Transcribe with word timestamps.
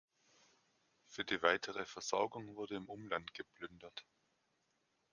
Für 1.05 1.23
die 1.23 1.43
weitere 1.43 1.85
Versorgung 1.85 2.55
wurde 2.55 2.73
im 2.73 2.89
Umland 2.89 3.35
geplündert. 3.35 4.03